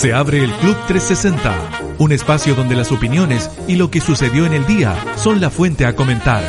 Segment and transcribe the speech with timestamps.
[0.00, 4.54] Se abre el Club 360, un espacio donde las opiniones y lo que sucedió en
[4.54, 6.42] el día son la fuente a comentar.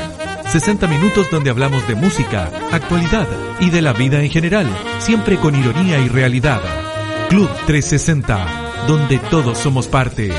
[0.50, 3.28] 60 minutos donde hablamos de música, actualidad
[3.60, 4.68] y de la vida en general,
[5.00, 6.61] siempre con ironía y realidad.
[7.27, 10.31] Club 360, donde todos somos parte.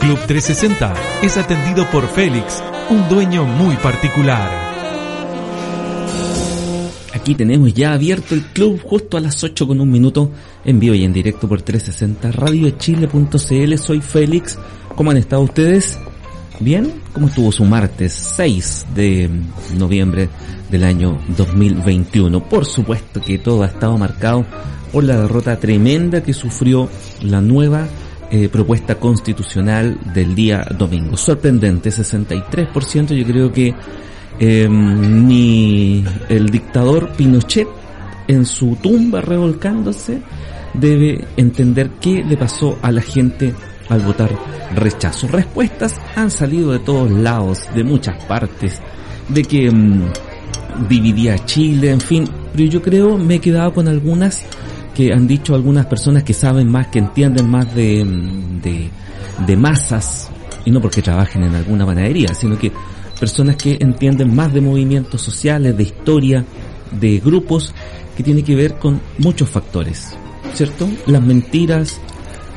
[0.00, 4.63] Club 360 es atendido por Félix, un dueño muy particular.
[7.24, 10.30] Aquí tenemos ya abierto el club justo a las 8 con un minuto
[10.62, 13.78] en vivo y en directo por 360 radiochile.cl.
[13.78, 14.58] Soy Félix.
[14.94, 15.98] ¿Cómo han estado ustedes?
[16.60, 16.92] ¿Bien?
[17.14, 19.30] ¿Cómo estuvo su martes 6 de
[19.78, 20.28] noviembre
[20.70, 22.46] del año 2021?
[22.46, 24.44] Por supuesto que todo ha estado marcado
[24.92, 26.90] por la derrota tremenda que sufrió
[27.22, 27.88] la nueva
[28.30, 31.16] eh, propuesta constitucional del día domingo.
[31.16, 33.14] Sorprendente, 63%.
[33.14, 33.74] Yo creo que
[34.38, 37.68] eh, ni el dictador Pinochet
[38.26, 40.20] en su tumba revolcándose
[40.72, 43.54] debe entender qué le pasó a la gente
[43.88, 44.30] al votar
[44.74, 45.28] rechazo.
[45.28, 48.80] Respuestas han salido de todos lados, de muchas partes,
[49.28, 50.02] de que mm,
[50.88, 54.44] dividía Chile, en fin, pero yo creo me he quedado con algunas
[54.94, 58.90] que han dicho algunas personas que saben más, que entienden más de, mm, de,
[59.46, 60.30] de masas,
[60.64, 62.72] y no porque trabajen en alguna panadería, sino que
[63.24, 66.44] personas que entienden más de movimientos sociales, de historia,
[66.90, 67.72] de grupos,
[68.14, 70.14] que tiene que ver con muchos factores,
[70.52, 70.86] ¿cierto?
[71.06, 72.02] Las mentiras,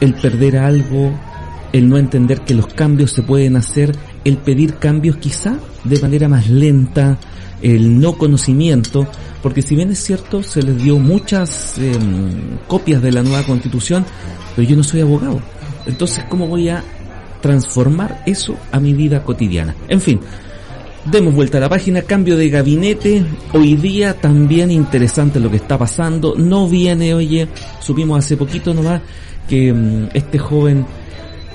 [0.02, 1.18] el perder algo,
[1.72, 3.96] el no entender que los cambios se pueden hacer,
[4.26, 7.18] el pedir cambios quizá de manera más lenta,
[7.62, 9.08] el no conocimiento,
[9.42, 14.06] porque si bien es cierto, se les dio muchas em, copias de la nueva constitución,
[14.54, 15.40] pero yo no soy abogado.
[15.86, 16.84] Entonces, ¿cómo voy a
[17.42, 19.74] transformar eso a mi vida cotidiana?
[19.88, 20.20] En fin,
[21.12, 23.24] Demos vuelta a la página, cambio de gabinete.
[23.54, 26.36] Hoy día también interesante lo que está pasando.
[26.36, 27.48] No viene, oye,
[27.80, 29.02] supimos hace poquito nomás
[29.48, 30.86] que mm, este joven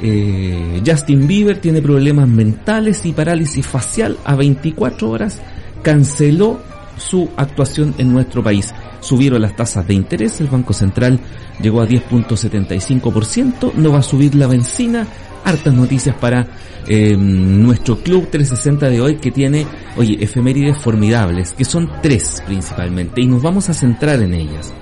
[0.01, 5.39] eh, Justin Bieber tiene problemas mentales y parálisis facial a 24 horas.
[5.83, 6.59] Canceló
[6.97, 8.73] su actuación en nuestro país.
[9.01, 11.21] Subieron las tasas de interés, el Banco Central
[11.61, 15.07] llegó a 10.75%, no va a subir la benzina,
[15.45, 16.47] hartas noticias para
[16.87, 19.67] eh, nuestro Club 360 de hoy que tiene,
[19.97, 24.73] oye, efemérides formidables, que son tres principalmente, y nos vamos a centrar en ellas.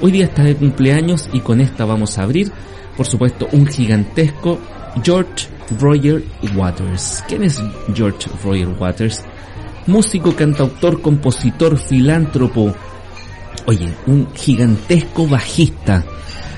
[0.00, 2.50] Hoy día está de cumpleaños y con esta vamos a abrir,
[2.96, 4.58] por supuesto, un gigantesco
[5.02, 5.48] George
[5.78, 7.22] Roger Waters.
[7.28, 7.62] ¿Quién es
[7.94, 9.22] George Roger Waters?
[9.86, 12.74] Músico, cantautor, compositor, filántropo.
[13.66, 16.04] Oye, un gigantesco bajista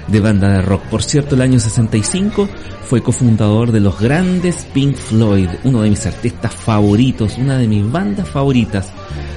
[0.09, 0.83] de banda de rock.
[0.85, 2.49] Por cierto, el año 65
[2.85, 7.91] fue cofundador de los grandes Pink Floyd, uno de mis artistas favoritos, una de mis
[7.91, 8.93] bandas favoritas.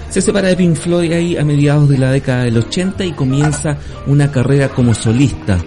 [0.09, 3.77] Se separa de Pink Floyd ahí a mediados de la década del 80 y comienza
[4.07, 5.57] una carrera como solista.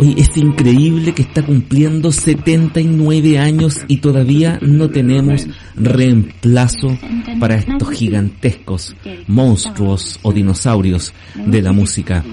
[0.00, 5.46] Oye, es increíble que está cumpliendo 79 años y todavía no tenemos
[5.76, 6.96] reemplazo
[7.38, 8.96] para estos gigantescos
[9.26, 12.24] monstruos o dinosaurios de la música.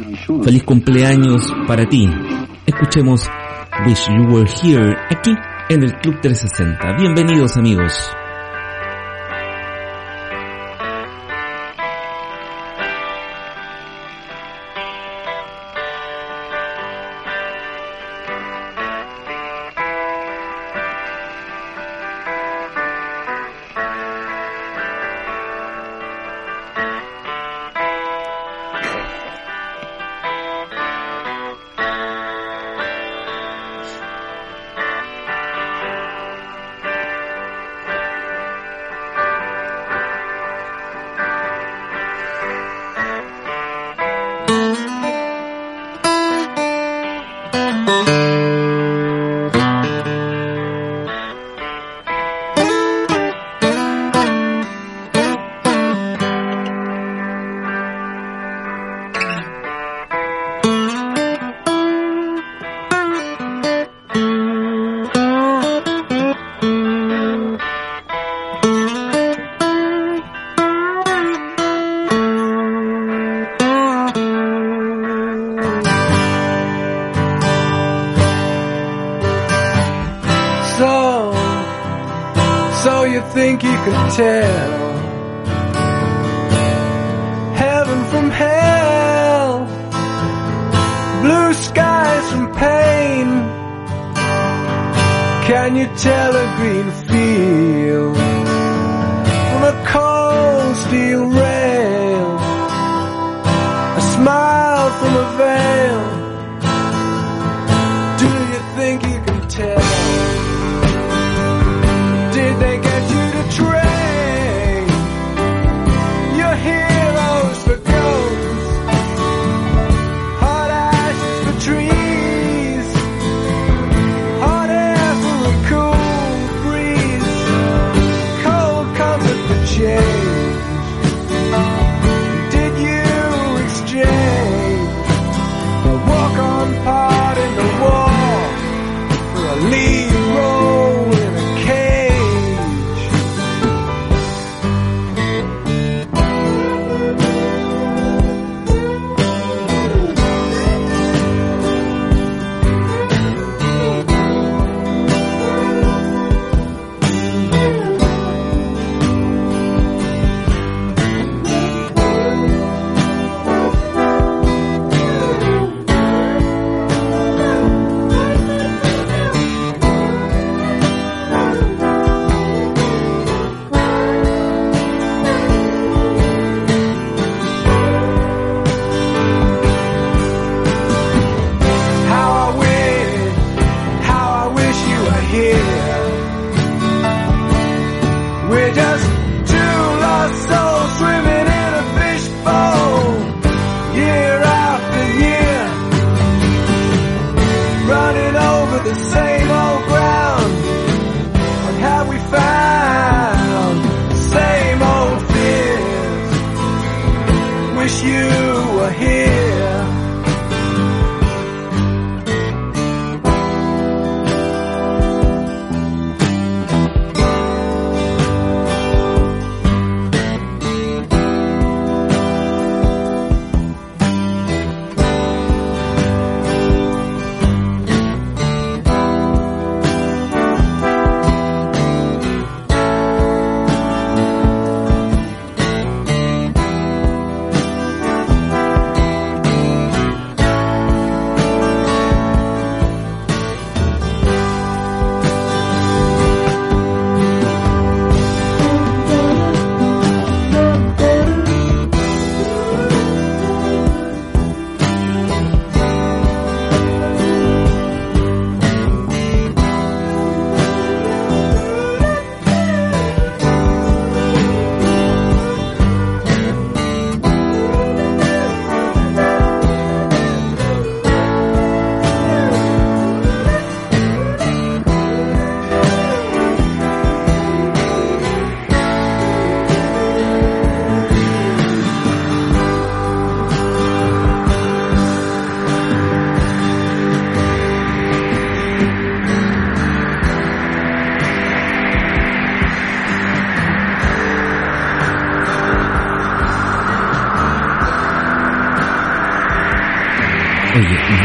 [0.44, 2.10] Feliz cumpleaños para ti.
[2.66, 3.28] Escuchemos
[3.86, 5.32] Wish You Were Here aquí
[5.68, 6.96] en el Club 360.
[6.98, 7.92] Bienvenidos amigos.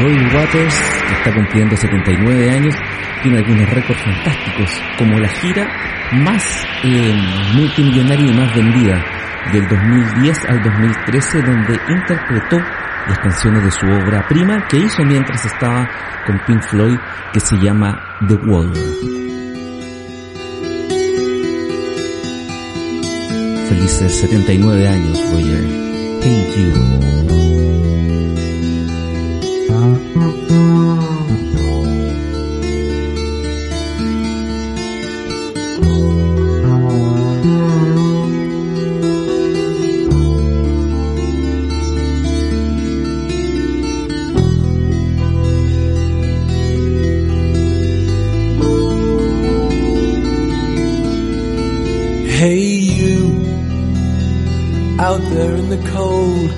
[0.02, 0.74] Roy Waters,
[1.06, 2.74] que está cumpliendo 79 años,
[3.22, 5.68] tiene algunos récords fantásticos, como la gira
[6.12, 7.14] más eh,
[7.54, 9.00] multimillonaria y más vendida
[9.52, 12.56] del 2010 al 2013, donde interpretó
[13.06, 15.88] las canciones de su obra prima que hizo mientras estaba
[16.26, 16.98] con Pink Floyd,
[17.32, 18.72] que se llama The Wall.
[23.68, 25.64] Felices 79 años, Roger.
[26.22, 27.51] Hey You.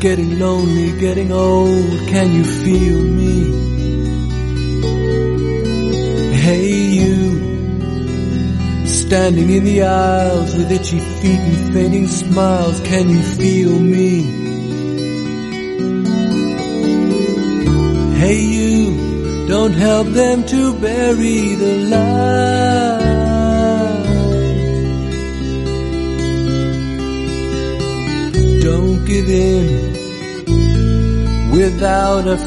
[0.05, 3.64] Getting lonely, getting old, can you feel me?
[9.07, 14.23] Standing in the aisles with itchy feet and fading smiles, can you feel me?
[18.19, 23.05] Hey you, don't help them to bury the light.
[28.63, 29.93] Don't give in
[31.53, 32.39] without a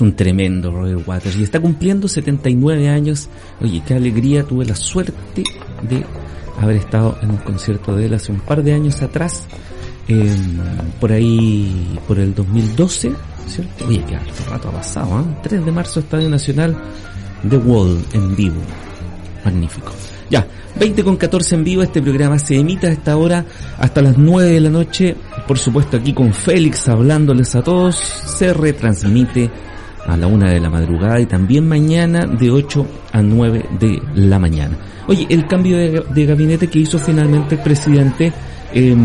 [0.00, 3.28] un tremendo Roger Waters y está cumpliendo 79 años.
[3.60, 5.42] Oye, qué alegría, tuve la suerte
[5.88, 6.04] de
[6.60, 9.44] haber estado en un concierto de él hace un par de años atrás,
[10.08, 10.34] eh,
[11.00, 13.12] por ahí, por el 2012,
[13.46, 13.86] ¿cierto?
[13.86, 15.36] Oye, qué harto rato ha pasado, ¿eh?
[15.42, 16.76] 3 de marzo, Estadio Nacional,
[17.48, 18.60] The Wall en vivo.
[19.44, 19.92] Magnífico.
[20.30, 20.46] Ya,
[20.78, 23.44] 20 con 14 en vivo, este programa se emite a esta hora
[23.78, 28.52] hasta las 9 de la noche, por supuesto aquí con Félix hablándoles a todos, se
[28.52, 29.50] retransmite
[30.08, 34.38] a la 1 de la madrugada y también mañana de 8 a 9 de la
[34.38, 34.76] mañana.
[35.06, 38.32] Oye, el cambio de, gabinete que hizo finalmente el presidente
[38.72, 38.96] eh,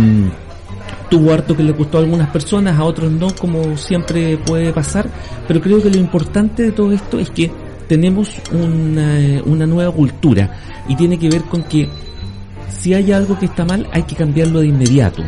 [1.10, 5.10] tuvo harto que le gustó a algunas personas, a otros no, como siempre puede pasar,
[5.48, 7.52] pero creo que lo importante de todo esto es que
[7.88, 10.50] tenemos una, una nueva cultura
[10.88, 11.90] y tiene que ver con que
[12.70, 15.22] si hay algo que está mal hay que cambiarlo de inmediato.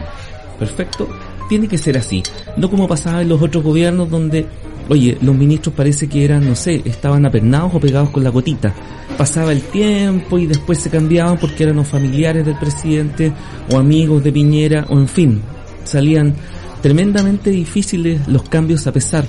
[0.57, 1.07] Perfecto,
[1.49, 2.23] tiene que ser así,
[2.57, 4.47] no como pasaba en los otros gobiernos donde,
[4.89, 8.73] oye, los ministros parece que eran, no sé, estaban apernados o pegados con la gotita.
[9.17, 13.31] Pasaba el tiempo y después se cambiaban porque eran los familiares del presidente
[13.71, 15.41] o amigos de Piñera o en fin,
[15.83, 16.33] salían
[16.81, 19.25] tremendamente difíciles los cambios a pesar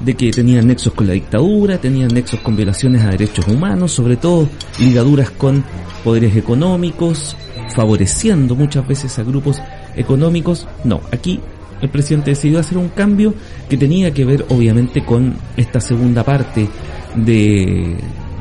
[0.00, 4.16] de que tenían nexos con la dictadura, tenían nexos con violaciones a derechos humanos, sobre
[4.16, 4.48] todo
[4.78, 5.64] ligaduras con
[6.04, 7.36] poderes económicos,
[7.74, 9.60] favoreciendo muchas veces a grupos
[9.96, 10.66] económicos.
[10.84, 11.40] No, aquí
[11.80, 13.34] el presidente decidió hacer un cambio
[13.68, 16.68] que tenía que ver obviamente con esta segunda parte
[17.14, 17.96] de,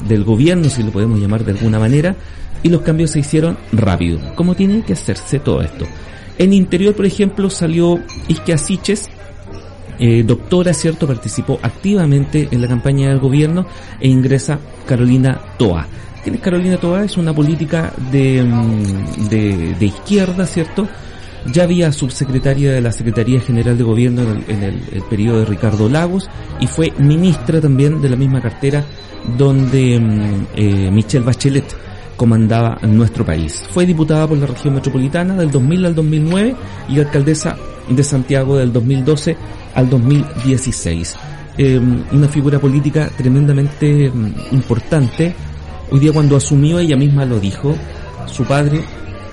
[0.07, 2.15] del gobierno, si lo podemos llamar de alguna manera,
[2.63, 5.85] y los cambios se hicieron rápido, como tiene que hacerse todo esto.
[6.37, 9.09] En interior, por ejemplo, salió Isque Asiches,
[9.99, 11.07] eh, doctora, ¿cierto?
[11.07, 13.65] Participó activamente en la campaña del gobierno
[13.99, 15.87] e ingresa Carolina Toa.
[16.23, 17.03] ¿Quién es Carolina Toa?
[17.03, 20.87] Es una política de, mm, de, de izquierda, ¿cierto?
[21.53, 25.87] Ya había subsecretaria de la Secretaría General de Gobierno en el, en periodo de Ricardo
[25.89, 26.29] Lagos
[26.59, 28.83] y fue ministra también de la misma cartera
[29.37, 31.75] donde mm, eh, Michelle Bachelet
[32.15, 33.63] comandaba nuestro país.
[33.71, 36.55] Fue diputada por la región metropolitana del 2000 al 2009
[36.89, 37.55] y alcaldesa
[37.89, 39.37] de Santiago del 2012
[39.75, 41.15] al 2016.
[41.57, 41.79] Eh,
[42.11, 45.33] una figura política tremendamente mm, importante.
[45.91, 47.75] Hoy día cuando asumió ella misma lo dijo,
[48.25, 48.83] su padre,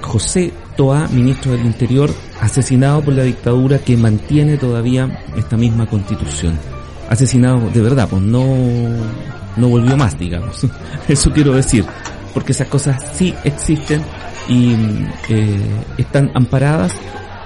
[0.01, 6.59] José Toa, ministro del Interior, asesinado por la dictadura que mantiene todavía esta misma constitución.
[7.09, 8.45] Asesinado de verdad, pues no,
[9.57, 10.67] no volvió más, digamos.
[11.09, 11.85] Eso quiero decir,
[12.33, 14.03] porque esas cosas sí existen
[14.49, 14.75] y
[15.29, 16.93] eh, están amparadas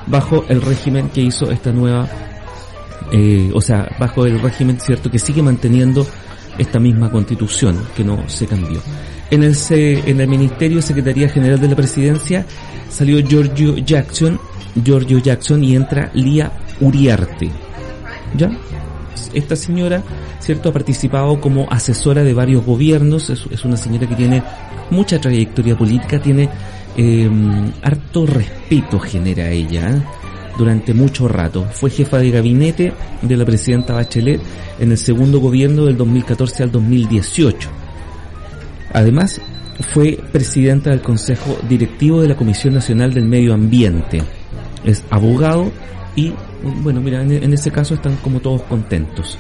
[0.07, 2.09] bajo el régimen que hizo esta nueva,
[3.13, 6.07] eh, o sea, bajo el régimen cierto que sigue manteniendo
[6.57, 8.81] esta misma constitución que no se cambió.
[9.31, 12.47] En el, en el Ministerio Secretaría General de la Presidencia
[12.89, 14.41] salió Giorgio Jackson,
[14.83, 17.51] Giorgio Jackson y entra Lía Uriarte.
[18.37, 18.51] ¿Ya?
[19.35, 20.03] Esta señora,
[20.41, 24.43] cierto, ha participado como asesora de varios gobiernos, es, es una señora que tiene
[24.91, 26.49] mucha trayectoria política, tiene
[26.97, 27.31] eh,
[27.83, 30.03] harto respeto genera ella ¿eh?
[30.57, 31.67] durante mucho rato.
[31.71, 32.93] Fue jefa de gabinete
[33.23, 34.41] de la presidenta Bachelet
[34.81, 37.78] en el segundo gobierno del 2014 al 2018.
[38.93, 39.41] Además,
[39.93, 44.23] fue presidenta del Consejo Directivo de la Comisión Nacional del Medio Ambiente.
[44.85, 45.71] Es abogado
[46.17, 46.33] y,
[46.83, 49.39] bueno, mira, en, ese caso están como todos contentos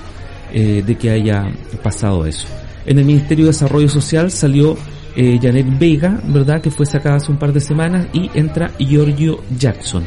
[0.53, 1.51] eh, de que haya
[1.83, 2.47] pasado eso.
[2.87, 4.77] En el Ministerio de Desarrollo Social salió
[5.17, 6.61] eh, Janet Vega, ¿verdad?
[6.61, 10.07] Que fue sacada hace un par de semanas y entra Giorgio Jackson.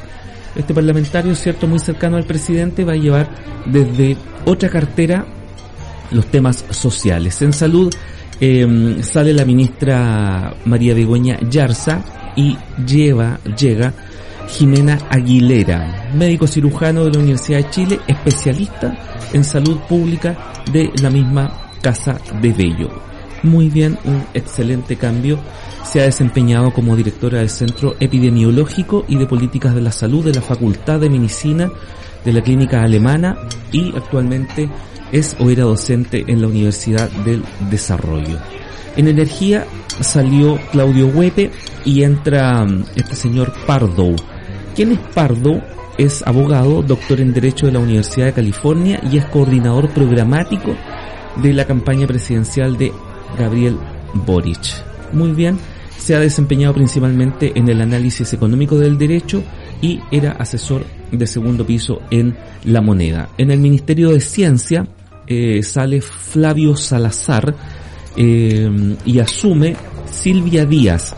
[0.55, 3.29] Este parlamentario, cierto, muy cercano al presidente, va a llevar
[3.65, 5.25] desde otra cartera
[6.11, 7.41] los temas sociales.
[7.41, 7.93] En salud
[8.41, 12.03] eh, sale la ministra María Begoña Yarza
[12.35, 13.93] y lleva, llega
[14.49, 18.97] Jimena Aguilera, médico cirujano de la Universidad de Chile, especialista
[19.31, 22.89] en salud pública de la misma Casa de Bello.
[23.43, 25.39] Muy bien, un excelente cambio.
[25.83, 30.33] Se ha desempeñado como directora del Centro Epidemiológico y de Políticas de la Salud de
[30.33, 31.71] la Facultad de Medicina
[32.23, 33.35] de la Clínica Alemana
[33.71, 34.69] y actualmente
[35.11, 38.37] es o era docente en la Universidad del Desarrollo.
[38.95, 39.65] En energía
[40.01, 41.51] salió Claudio Huepe
[41.85, 44.15] y entra este señor Pardo.
[44.75, 45.61] ¿Quién es Pardo?
[45.97, 50.75] Es abogado, doctor en Derecho de la Universidad de California y es coordinador programático
[51.41, 52.91] de la campaña presidencial de
[53.37, 53.77] Gabriel
[54.13, 54.83] Boric.
[55.13, 55.57] Muy bien,
[55.97, 59.43] se ha desempeñado principalmente en el análisis económico del derecho
[59.81, 63.29] y era asesor de segundo piso en La Moneda.
[63.37, 64.87] En el Ministerio de Ciencia
[65.31, 67.55] eh, sale Flavio Salazar
[68.17, 68.69] eh,
[69.05, 69.77] y asume
[70.11, 71.15] Silvia Díaz,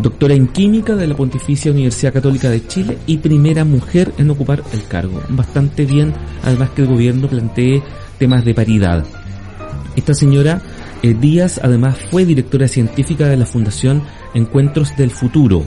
[0.00, 4.62] doctora en química de la Pontificia Universidad Católica de Chile y primera mujer en ocupar
[4.72, 5.20] el cargo.
[5.30, 7.82] Bastante bien, además que el gobierno plantee
[8.16, 9.04] temas de paridad.
[9.96, 10.62] Esta señora
[11.02, 15.64] eh, Díaz además fue directora científica de la Fundación Encuentros del Futuro,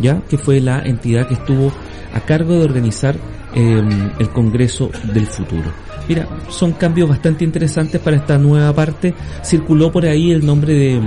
[0.00, 1.72] ya que fue la entidad que estuvo
[2.12, 3.16] a cargo de organizar
[3.54, 5.72] el Congreso del Futuro.
[6.08, 9.14] Mira, son cambios bastante interesantes para esta nueva parte.
[9.44, 10.98] Circuló por ahí el nombre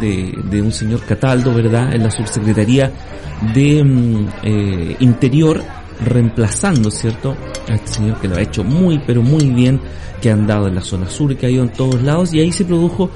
[0.00, 2.92] de, un señor Cataldo, ¿verdad?, en la subsecretaría
[3.54, 5.62] de mm, eh, Interior,
[6.04, 7.34] reemplazando, ¿cierto?,
[7.68, 9.80] a este señor que lo ha hecho muy, pero muy bien,
[10.20, 12.52] que ha andado en la zona sur, que ha ido en todos lados, y ahí
[12.52, 13.10] se produjo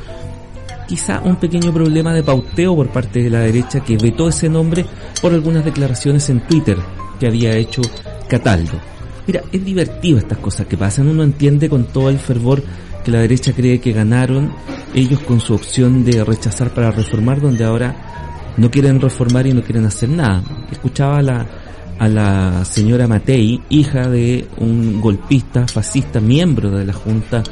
[0.89, 4.87] quizá un pequeño problema de pauteo por parte de la derecha que vetó ese nombre
[5.21, 6.79] por algunas declaraciones en Twitter
[7.21, 7.83] que había hecho
[8.29, 8.94] Cataldo.
[9.27, 12.63] Mira, es divertido estas cosas que pasan, uno entiende con todo el fervor
[13.05, 14.53] que la derecha cree que ganaron
[14.95, 19.63] ellos con su opción de rechazar para reformar, donde ahora no quieren reformar y no
[19.63, 20.43] quieren hacer nada.
[20.71, 21.47] Escuchaba a la,
[21.99, 27.43] a la señora Matei, hija de un golpista fascista, miembro de la Junta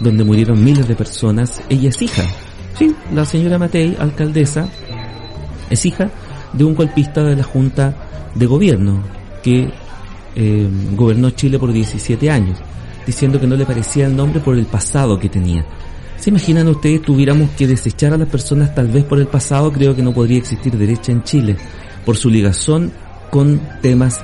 [0.00, 1.62] donde murieron miles de personas.
[1.68, 2.24] Ella es hija.
[2.78, 4.68] Sí, la señora Matei, alcaldesa,
[5.70, 6.10] es hija
[6.52, 7.94] de un golpista de la Junta
[8.34, 9.02] de Gobierno
[9.42, 9.70] que
[10.34, 12.58] eh, gobernó Chile por 17 años,
[13.06, 15.64] diciendo que no le parecía el nombre por el pasado que tenía.
[16.18, 19.72] ¿Se imaginan ustedes tuviéramos que desechar a las personas tal vez por el pasado?
[19.72, 21.56] Creo que no podría existir derecha en Chile,
[22.06, 22.92] por su ligazón
[23.30, 24.20] con temas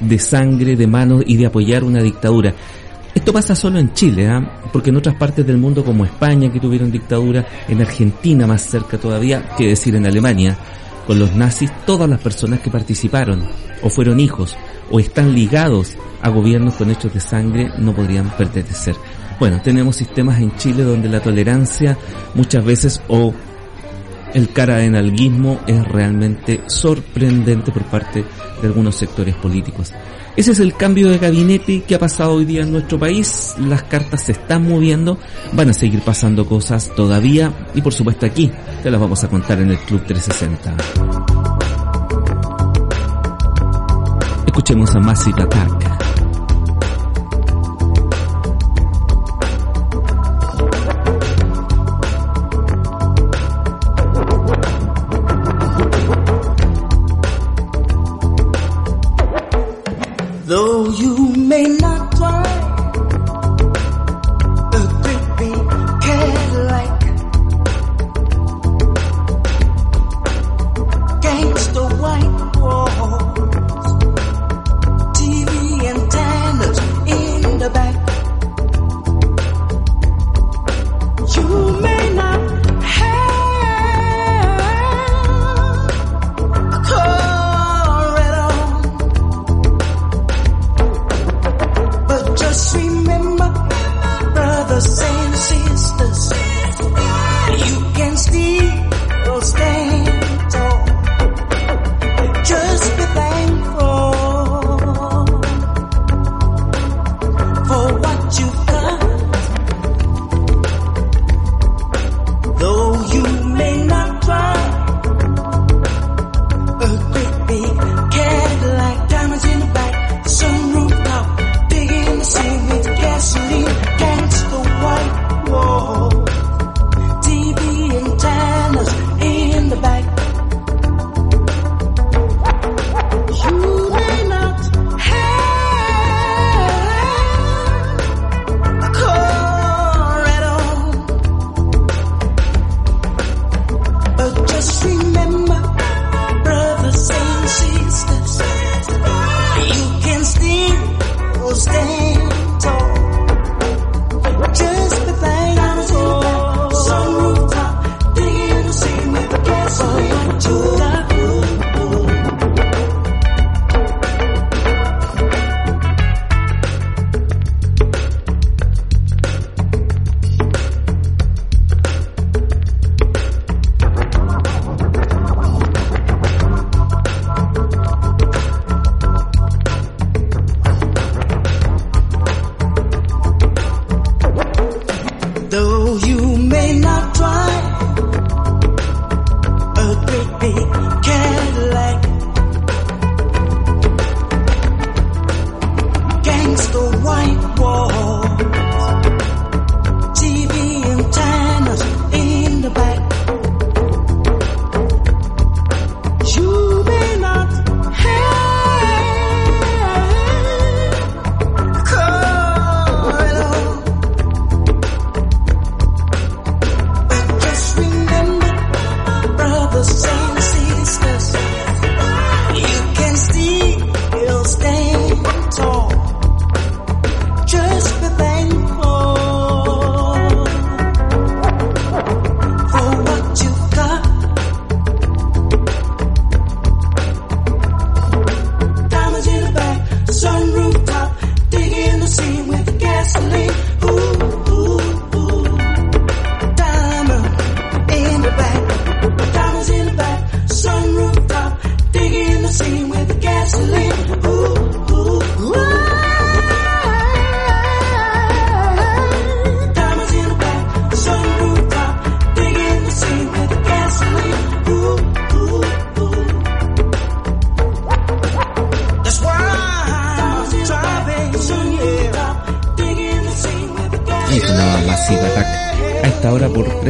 [0.00, 2.54] de sangre, de manos y de apoyar una dictadura.
[3.14, 4.60] Esto pasa solo en Chile, ¿ah?
[4.72, 8.98] porque en otras partes del mundo como España que tuvieron dictadura, en Argentina más cerca
[8.98, 10.56] todavía, que decir en Alemania,
[11.06, 13.42] con los nazis todas las personas que participaron
[13.82, 14.56] o fueron hijos
[14.90, 18.94] o están ligados a gobiernos con hechos de sangre no podrían pertenecer.
[19.38, 21.96] Bueno, tenemos sistemas en Chile donde la tolerancia
[22.34, 23.34] muchas veces o
[24.32, 28.24] el cara de enalguismo es realmente sorprendente por parte
[28.60, 29.92] de algunos sectores políticos.
[30.36, 33.54] Ese es el cambio de gabinete que ha pasado hoy día en nuestro país.
[33.58, 35.18] Las cartas se están moviendo,
[35.52, 38.50] van a seguir pasando cosas todavía y por supuesto aquí
[38.82, 41.45] te las vamos a contar en el Club 360.
[44.56, 45.46] Escuchemos a Massive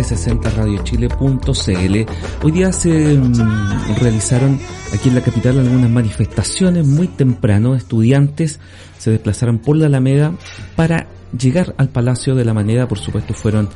[0.07, 2.45] 960radiochile.cl.
[2.45, 4.59] Hoy día se mm, realizaron
[4.92, 7.75] aquí en la capital algunas manifestaciones muy temprano.
[7.75, 8.61] Estudiantes
[8.99, 10.33] se desplazaron por la Alameda
[10.77, 12.87] para llegar al Palacio de la Moneda.
[12.87, 13.69] Por supuesto fueron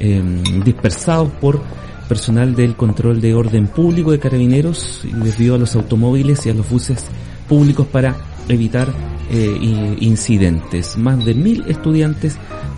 [0.00, 1.62] em, dispersados por
[2.08, 6.54] personal del control de orden público de carabineros y desvió a los automóviles y a
[6.54, 7.04] los buses
[7.48, 8.16] públicos para
[8.48, 8.88] evitar
[9.30, 10.96] eh, incidentes.
[10.96, 12.36] Más de mil estudiantes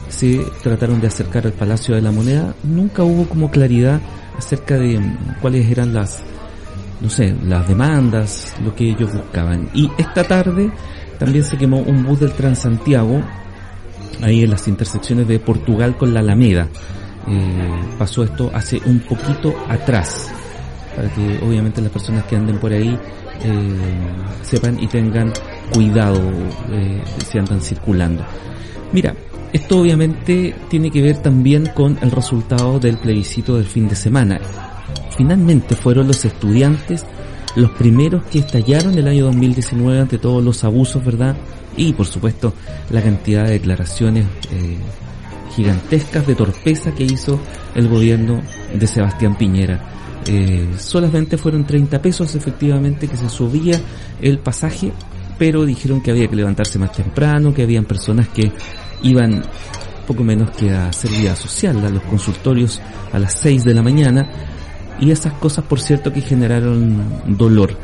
[0.08, 2.54] se trataron de acercar al Palacio de la Moneda.
[2.64, 4.00] Nunca hubo como claridad
[4.36, 6.20] acerca de mm, cuáles eran las,
[7.00, 9.68] no sé, las demandas, lo que ellos buscaban.
[9.74, 10.70] Y esta tarde
[11.18, 13.22] también se quemó un bus del Transantiago,
[14.22, 16.68] ahí en las intersecciones de Portugal con la Alameda.
[17.26, 20.30] Eh, pasó esto hace un poquito atrás,
[20.96, 22.98] para que obviamente las personas que anden por ahí
[23.42, 23.76] eh,
[24.42, 25.32] sepan y tengan
[25.72, 26.20] cuidado
[26.70, 28.24] eh, si andan circulando.
[28.92, 29.14] Mira,
[29.52, 34.40] esto obviamente tiene que ver también con el resultado del plebiscito del fin de semana.
[35.16, 37.04] Finalmente fueron los estudiantes
[37.56, 41.36] los primeros que estallaron el año 2019 ante todos los abusos, ¿verdad?
[41.76, 42.54] Y por supuesto
[42.90, 44.76] la cantidad de declaraciones eh,
[45.56, 47.40] gigantescas de torpeza que hizo
[47.74, 49.80] el gobierno de Sebastián Piñera.
[50.26, 53.80] Eh, solamente fueron 30 pesos efectivamente que se subía
[54.20, 54.92] el pasaje,
[55.38, 58.52] pero dijeron que había que levantarse más temprano, que habían personas que
[59.02, 59.42] iban
[60.06, 62.80] poco menos que a hacer vida social, a los consultorios
[63.12, 64.26] a las 6 de la mañana
[65.00, 67.76] y esas cosas por cierto que generaron dolor.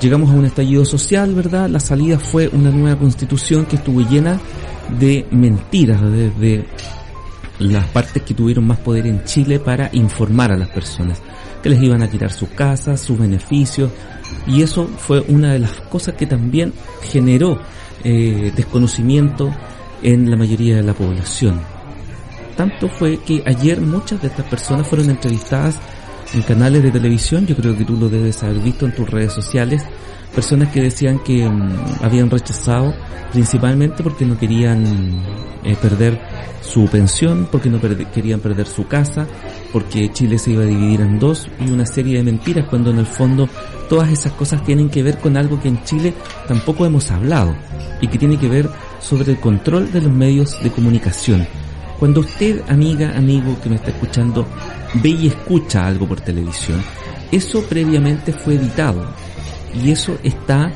[0.00, 1.68] Llegamos a un estallido social, ¿verdad?
[1.68, 4.40] La salida fue una nueva constitución que estuvo llena
[4.98, 6.64] de mentiras, de
[7.58, 11.20] las partes que tuvieron más poder en Chile para informar a las personas
[11.62, 13.90] que les iban a tirar sus casas, sus beneficios
[14.46, 16.72] y eso fue una de las cosas que también
[17.02, 17.58] generó
[18.02, 19.50] eh, desconocimiento
[20.02, 21.60] en la mayoría de la población.
[22.56, 25.76] Tanto fue que ayer muchas de estas personas fueron entrevistadas
[26.34, 29.32] en canales de televisión, yo creo que tú lo debes haber visto en tus redes
[29.32, 29.82] sociales,
[30.34, 32.94] personas que decían que mm, habían rechazado
[33.32, 34.84] principalmente porque no querían
[35.64, 36.20] eh, perder
[36.62, 39.26] su pensión, porque no querían perder su casa,
[39.72, 42.98] porque Chile se iba a dividir en dos y una serie de mentiras cuando en
[42.98, 43.48] el fondo
[43.88, 46.14] todas esas cosas tienen que ver con algo que en Chile
[46.46, 47.54] tampoco hemos hablado
[48.00, 48.68] y que tiene que ver
[49.00, 51.46] sobre el control de los medios de comunicación.
[51.98, 54.46] Cuando usted, amiga, amigo que me está escuchando,
[54.94, 56.82] ve y escucha algo por televisión,
[57.30, 59.06] eso previamente fue editado
[59.74, 60.72] y eso está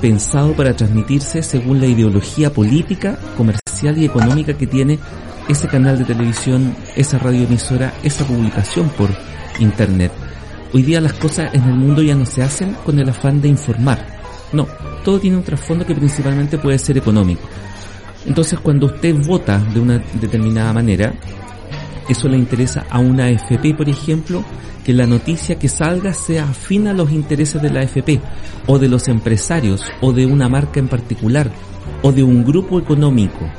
[0.00, 4.98] pensado para transmitirse según la ideología política, comercial y económica que tiene
[5.48, 9.10] ese canal de televisión, esa radioemisora, esa publicación por
[9.58, 10.12] internet.
[10.72, 13.48] Hoy día las cosas en el mundo ya no se hacen con el afán de
[13.48, 14.04] informar.
[14.52, 14.66] No,
[15.04, 17.48] todo tiene un trasfondo que principalmente puede ser económico.
[18.26, 21.14] Entonces cuando usted vota de una determinada manera,
[22.08, 24.44] eso le interesa a una AFP, por ejemplo,
[24.84, 28.20] que la noticia que salga sea afín a los intereses de la AFP,
[28.66, 31.50] o de los empresarios, o de una marca en particular,
[32.02, 33.50] o de un grupo económico.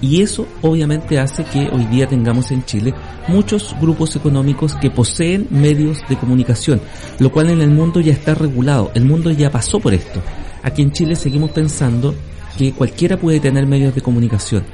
[0.00, 2.92] Y eso obviamente hace que hoy día tengamos en Chile
[3.28, 6.82] muchos grupos económicos que poseen medios de comunicación,
[7.18, 10.20] lo cual en el mundo ya está regulado, el mundo ya pasó por esto.
[10.62, 12.14] Aquí en Chile seguimos pensando
[12.58, 14.64] que cualquiera puede tener medios de comunicación.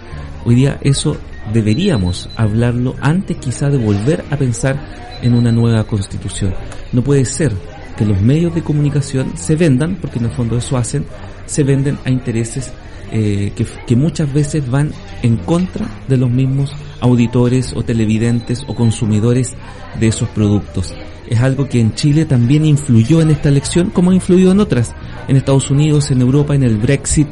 [0.45, 1.17] Hoy día eso
[1.53, 4.77] deberíamos hablarlo antes quizá de volver a pensar
[5.23, 6.55] en una nueva constitución.
[6.93, 7.53] No puede ser
[7.97, 11.05] que los medios de comunicación se vendan, porque en el fondo eso hacen,
[11.47, 12.73] se venden a intereses
[13.13, 14.91] eh, que, que, muchas veces van
[15.23, 19.55] en contra de los mismos auditores o televidentes o consumidores
[20.01, 20.95] de esos productos.
[21.29, 24.95] Es algo que en Chile también influyó en esta elección, como ha influido en otras,
[25.29, 27.29] en Estados Unidos, en Europa, en el Brexit,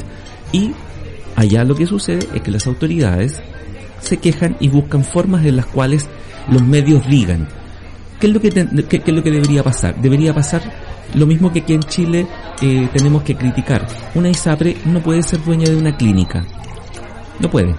[0.52, 0.72] y
[1.40, 3.40] allá lo que sucede es que las autoridades
[4.00, 6.06] se quejan y buscan formas en las cuales
[6.50, 7.48] los medios digan.
[8.18, 10.00] ¿Qué es lo que, qué, es lo que debería pasar?
[10.00, 10.62] Debería pasar
[11.14, 12.26] lo mismo que aquí en Chile
[12.60, 13.86] eh, tenemos que criticar.
[14.14, 16.44] Una ISAPRE no puede ser dueña de una clínica.
[17.38, 17.74] No puede.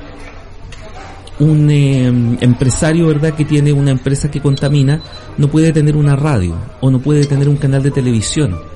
[1.39, 2.07] Un eh,
[2.41, 5.01] empresario, ¿verdad?, que tiene una empresa que contamina,
[5.37, 8.70] no puede tener una radio o no puede tener un canal de televisión.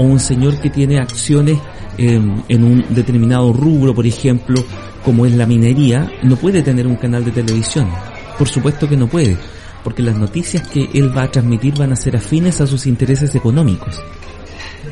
[0.00, 1.58] O un señor que tiene acciones
[1.96, 4.64] eh, en un determinado rubro, por ejemplo,
[5.04, 7.88] como es la minería, no puede tener un canal de televisión.
[8.36, 9.36] Por supuesto que no puede
[9.82, 13.34] porque las noticias que él va a transmitir van a ser afines a sus intereses
[13.34, 14.00] económicos.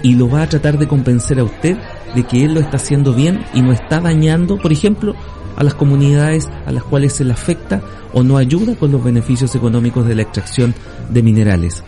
[0.03, 1.77] Y lo va a tratar de convencer a usted
[2.14, 5.14] de que él lo está haciendo bien y no está dañando, por ejemplo,
[5.57, 9.55] a las comunidades a las cuales se le afecta o no ayuda con los beneficios
[9.55, 10.75] económicos de la extracción
[11.11, 11.83] de minerales.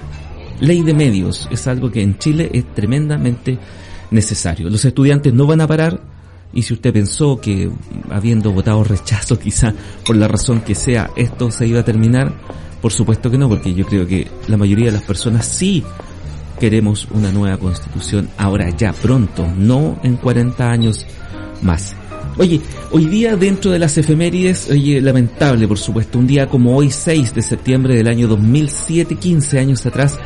[0.61, 3.59] Ley de medios es algo que en Chile es tremendamente
[4.11, 4.68] necesario.
[4.68, 6.01] Los estudiantes no van a parar,
[6.53, 7.70] Y si usted pensó que
[8.11, 9.73] habiendo votado rechazo quizá
[10.05, 12.35] por la razón que sea esto se iba a terminar,
[12.83, 15.85] por supuesto que no, porque yo creo que la mayoría de las personas sí
[16.59, 21.07] queremos una nueva constitución ahora ya pronto, no en 40 años
[21.62, 21.94] más.
[22.37, 26.90] Oye, hoy día dentro de las efemérides, oye, lamentable por supuesto, un día como hoy
[26.90, 30.18] 6 de septiembre del año 2007, 15 años atrás,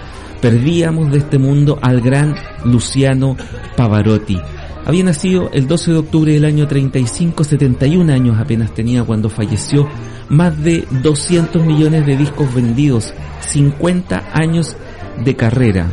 [0.44, 2.34] perdíamos de este mundo al gran
[2.66, 3.34] Luciano
[3.78, 4.38] Pavarotti.
[4.84, 9.88] Había nacido el 12 de octubre del año 35, 71 años apenas tenía cuando falleció,
[10.28, 14.76] más de 200 millones de discos vendidos, 50 años
[15.24, 15.86] de carrera.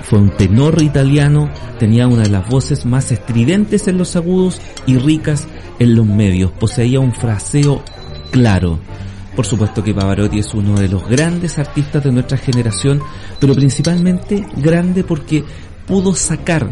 [0.00, 4.96] Fue un tenor italiano, tenía una de las voces más estridentes en los agudos y
[4.96, 5.46] ricas
[5.78, 7.82] en los medios, poseía un fraseo
[8.30, 8.78] claro.
[9.36, 13.00] Por supuesto que Pavarotti es uno de los grandes artistas de nuestra generación,
[13.38, 15.44] pero principalmente grande porque
[15.86, 16.70] pudo sacar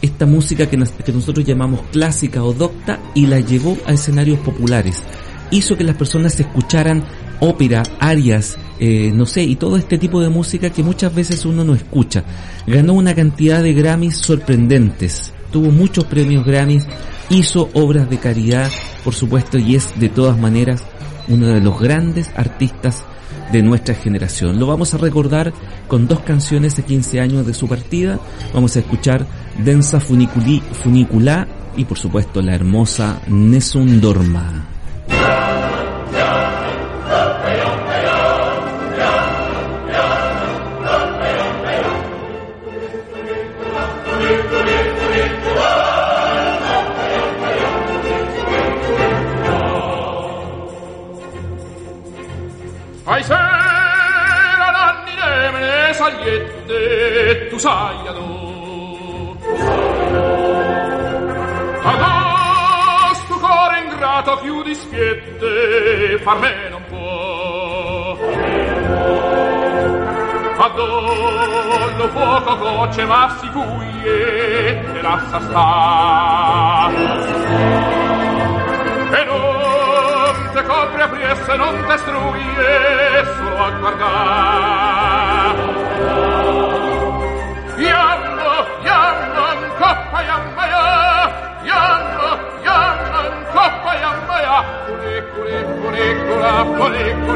[0.00, 4.38] esta música que, nos- que nosotros llamamos clásica o docta y la llevó a escenarios
[4.38, 5.02] populares.
[5.50, 7.02] Hizo que las personas escucharan
[7.40, 11.64] ópera, arias, eh, no sé, y todo este tipo de música que muchas veces uno
[11.64, 12.22] no escucha.
[12.68, 15.32] Ganó una cantidad de Grammys sorprendentes.
[15.50, 16.86] Tuvo muchos premios Grammys,
[17.30, 18.70] hizo obras de caridad,
[19.02, 20.84] por supuesto, y es de todas maneras
[21.30, 23.04] uno de los grandes artistas
[23.52, 24.58] de nuestra generación.
[24.58, 25.52] Lo vamos a recordar
[25.88, 28.18] con dos canciones de 15 años de su partida.
[28.52, 29.26] Vamos a escuchar
[29.64, 34.66] Densa Funiculi, Funicula y por supuesto la hermosa Nessun Dorma.
[57.30, 59.36] che tu saiano
[61.82, 62.02] ad
[63.28, 68.16] tu core ingrato più di schiette far me non può
[70.64, 70.78] ad
[71.98, 76.90] lo fuoco gocce ma si cuie te lascia sta
[79.18, 84.89] e non te copre a priesse non te struie solo a guardare.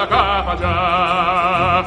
[0.00, 1.84] in essere s'aiuta la capa già.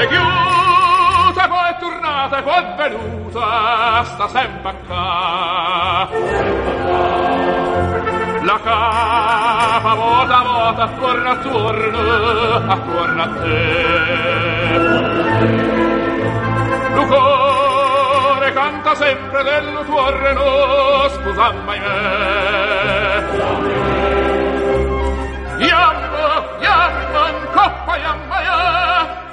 [0.00, 6.08] E chiusa poi è tornata e poi è venuta, sta sempre qua.
[8.42, 11.98] La capa vota vota attorno attorno,
[12.72, 13.94] attorno a te.
[16.94, 22.56] Lu cuore canta sempre dello tuo reno, scusa mai me.
[25.58, 28.58] Jammer, jammen, koppa jamma ja.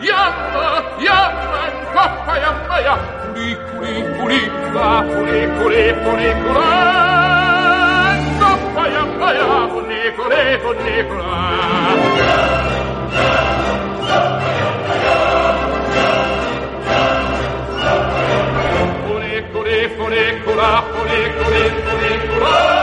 [0.07, 2.95] Jammer, jammen, koppa jamma ja.
[3.33, 6.69] Kuli, kuli, kuli, kula, kuli, kuli, kuli, kula.
[8.39, 12.43] Koppa jamma ja, kuli, kuli, kuli, kula.
[19.07, 22.82] Kuli, kuli, kuli, kula, kuli, kuli, kuli, kula.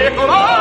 [0.00, 0.59] Funiculi,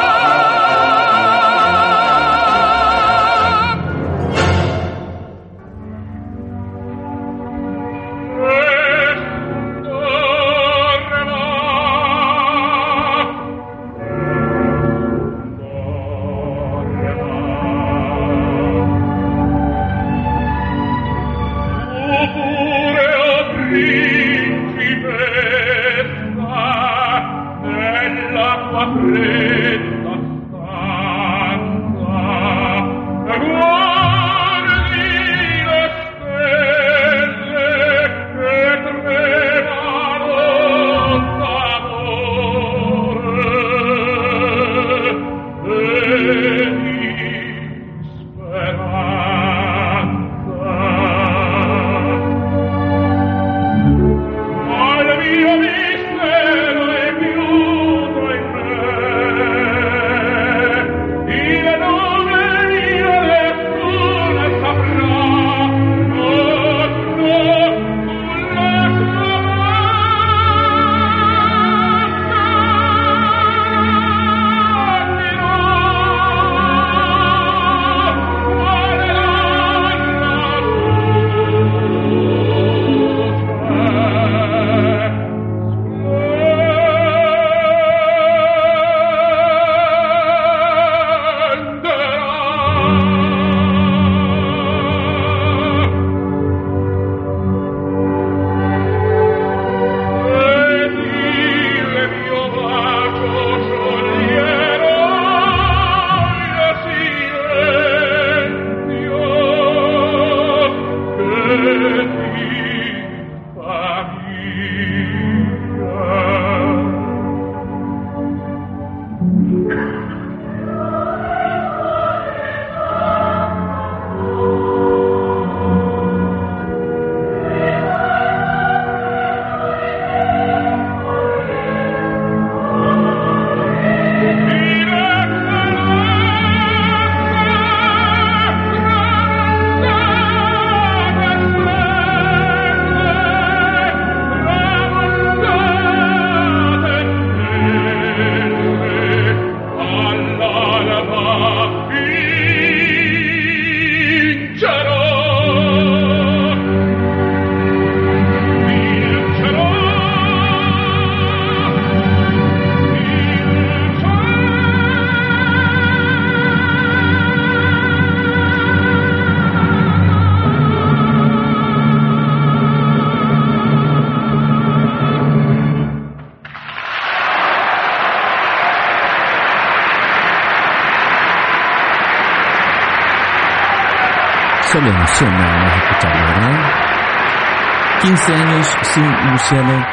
[189.39, 189.85] Luciano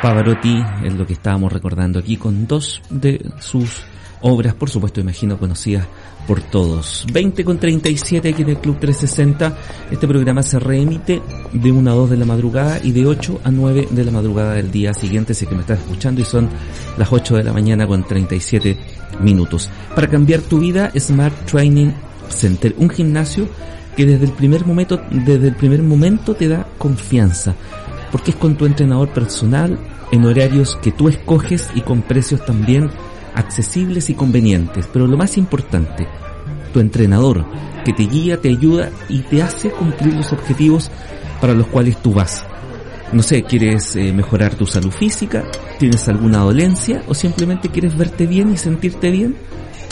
[0.00, 3.82] Pavarotti es lo que estábamos recordando aquí con dos de sus
[4.22, 5.86] obras, por supuesto, imagino conocidas
[6.26, 7.06] por todos.
[7.12, 9.54] 20 con 37 aquí en el Club 360.
[9.90, 11.20] Este programa se reemite
[11.52, 14.54] de 1 a 2 de la madrugada y de 8 a 9 de la madrugada
[14.54, 16.48] del día siguiente, si que me estás escuchando y son
[16.96, 18.78] las 8 de la mañana con 37
[19.20, 19.68] minutos.
[19.94, 21.92] Para cambiar tu vida, Smart Training
[22.30, 23.46] Center, un gimnasio
[23.94, 27.54] que desde el primer momento, desde el primer momento te da confianza,
[28.10, 29.78] porque es con tu entrenador personal,
[30.12, 32.90] en horarios que tú escoges y con precios también
[33.34, 34.88] accesibles y convenientes.
[34.92, 36.06] Pero lo más importante,
[36.72, 37.44] tu entrenador,
[37.84, 40.90] que te guía, te ayuda y te hace cumplir los objetivos
[41.40, 42.44] para los cuales tú vas.
[43.12, 45.44] No sé, quieres eh, mejorar tu salud física,
[45.78, 49.36] tienes alguna dolencia o simplemente quieres verte bien y sentirte bien.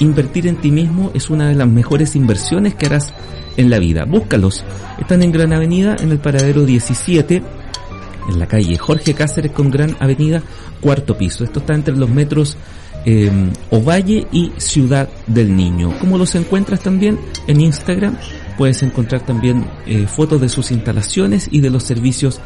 [0.00, 3.12] Invertir en ti mismo es una de las mejores inversiones que harás
[3.56, 4.04] en la vida.
[4.04, 4.64] Búscalos.
[4.98, 7.42] Están en Gran Avenida, en el paradero 17,
[8.28, 10.42] en la calle Jorge Cáceres con Gran Avenida,
[10.80, 11.44] cuarto piso.
[11.44, 12.56] Esto está entre los metros
[13.04, 13.30] eh,
[13.70, 15.96] Ovalle y Ciudad del Niño.
[15.98, 18.16] Como los encuentras también en Instagram,
[18.56, 22.40] puedes encontrar también eh, fotos de sus instalaciones y de los servicios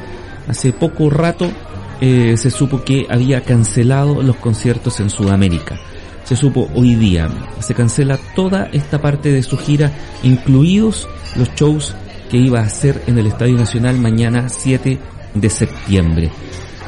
[0.46, 1.50] hace poco rato,
[2.00, 5.76] eh, se supo que había cancelado los conciertos en Sudamérica.
[6.24, 7.28] Se supo hoy día.
[7.60, 9.92] Se cancela toda esta parte de su gira,
[10.22, 11.94] incluidos los shows
[12.28, 14.98] que iba a hacer en el Estadio Nacional mañana 7
[15.34, 16.30] de septiembre.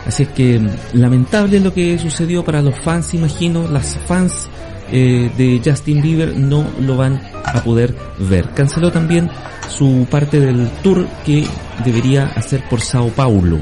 [0.07, 0.61] Así es que
[0.93, 4.49] lamentable lo que sucedió para los fans, imagino, las fans
[4.93, 8.51] eh, de Justin Bieber no lo van a poder ver.
[8.55, 9.31] Canceló también
[9.69, 11.47] su parte del tour que
[11.85, 13.59] debería hacer por Sao Paulo.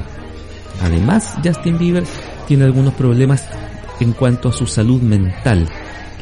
[0.83, 2.05] Además, Justin Bieber
[2.47, 3.47] tiene algunos problemas
[4.01, 5.69] en cuanto a su salud mental,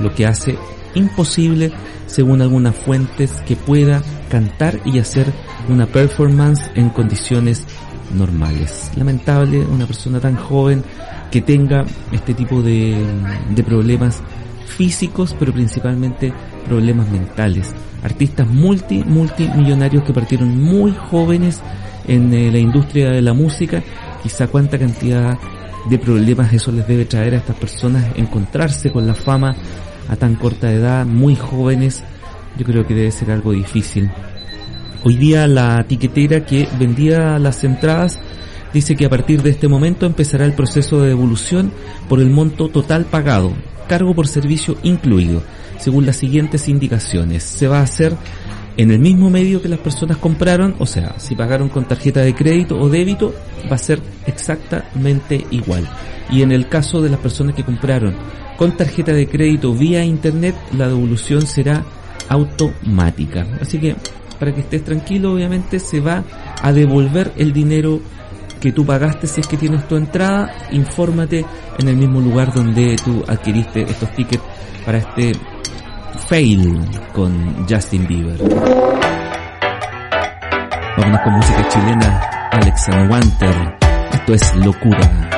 [0.00, 0.58] lo que hace
[0.96, 1.72] imposible,
[2.06, 5.32] según algunas fuentes, que pueda cantar y hacer
[5.68, 7.64] una performance en condiciones
[8.14, 8.90] normales.
[8.96, 10.82] Lamentable una persona tan joven
[11.30, 12.96] que tenga este tipo de,
[13.66, 14.22] problemas
[14.66, 16.32] físicos, pero principalmente
[16.66, 17.72] problemas mentales.
[18.02, 21.60] Artistas multi, multimillonarios que partieron muy jóvenes
[22.06, 23.82] en eh, la industria de la música.
[24.22, 25.38] Quizá cuánta cantidad
[25.88, 29.54] de problemas eso les debe traer a estas personas encontrarse con la fama
[30.08, 32.02] a tan corta edad, muy jóvenes.
[32.58, 34.10] Yo creo que debe ser algo difícil.
[35.04, 38.18] Hoy día la tiquetera que vendía las entradas
[38.72, 41.72] dice que a partir de este momento empezará el proceso de devolución
[42.08, 43.52] por el monto total pagado,
[43.88, 45.42] cargo por servicio incluido,
[45.78, 47.42] según las siguientes indicaciones.
[47.42, 48.16] Se va a hacer
[48.76, 52.34] en el mismo medio que las personas compraron, o sea, si pagaron con tarjeta de
[52.34, 53.34] crédito o débito,
[53.70, 55.88] va a ser exactamente igual.
[56.30, 58.14] Y en el caso de las personas que compraron
[58.56, 61.84] con tarjeta de crédito vía internet, la devolución será
[62.28, 63.46] automática.
[63.60, 63.96] Así que
[64.38, 66.24] para que estés tranquilo, obviamente se va
[66.62, 68.00] a devolver el dinero
[68.60, 70.68] que tú pagaste si es que tienes tu entrada.
[70.72, 71.44] Infórmate
[71.78, 74.42] en el mismo lugar donde tú adquiriste estos tickets
[74.84, 75.32] para este
[76.16, 78.38] fail con Justin Bieber.
[80.96, 82.20] Vámonos con música chilena,
[82.52, 83.78] Alex Wanter.
[84.12, 85.35] Esto es locura.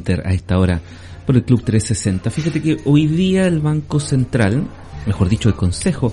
[0.00, 0.80] A esta hora
[1.26, 2.30] por el Club 360.
[2.30, 4.66] Fíjate que hoy día el Banco Central,
[5.06, 6.12] mejor dicho el Consejo